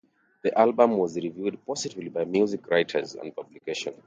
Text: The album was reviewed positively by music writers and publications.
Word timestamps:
The 0.41 0.57
album 0.57 0.97
was 0.97 1.15
reviewed 1.15 1.63
positively 1.63 2.09
by 2.09 2.23
music 2.25 2.67
writers 2.71 3.13
and 3.13 3.35
publications. 3.35 3.99